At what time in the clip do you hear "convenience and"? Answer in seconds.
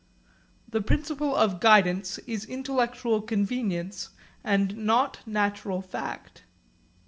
3.21-4.75